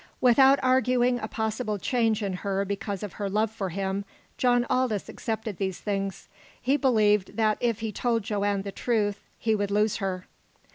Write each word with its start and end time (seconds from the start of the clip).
Without 0.19 0.59
arguing 0.63 1.19
a 1.19 1.27
possible 1.27 1.77
change 1.77 2.23
in 2.23 2.33
her 2.41 2.65
because 2.65 3.03
of 3.03 3.13
her 3.13 3.29
love 3.29 3.51
for 3.51 3.69
him, 3.69 4.03
John 4.35 4.65
Aldous 4.67 5.07
accepted 5.09 5.57
these 5.57 5.77
things. 5.79 6.27
He 6.59 6.75
believed 6.75 7.37
that 7.37 7.59
if 7.61 7.81
he 7.81 7.91
told 7.91 8.23
Joanne 8.23 8.63
the 8.63 8.71
truth 8.71 9.21
he 9.37 9.53
would 9.53 9.69
lose 9.69 9.97
her. 9.97 10.25